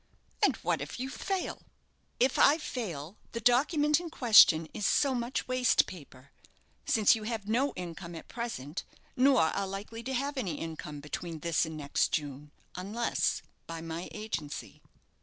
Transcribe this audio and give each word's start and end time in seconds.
"And 0.41 0.55
what 0.63 0.81
if 0.81 0.99
you 0.99 1.11
fail?" 1.11 1.61
"If 2.19 2.39
I 2.39 2.57
fail, 2.57 3.17
the 3.33 3.39
document 3.39 3.99
in 3.99 4.09
question 4.09 4.67
is 4.73 4.87
so 4.87 5.13
much 5.13 5.47
waste 5.47 5.85
paper, 5.85 6.31
since 6.87 7.13
you 7.15 7.21
have 7.25 7.47
no 7.47 7.71
income 7.75 8.15
at 8.15 8.27
present, 8.27 8.83
nor 9.15 9.41
are 9.43 9.67
likely 9.67 10.01
to 10.01 10.13
have 10.15 10.37
any 10.39 10.55
income 10.55 11.01
between 11.01 11.41
this 11.41 11.67
and 11.67 11.77
next 11.77 12.11
June, 12.11 12.49
unless 12.75 13.43
by 13.67 13.79
my 13.79 14.09
agency." 14.11 14.81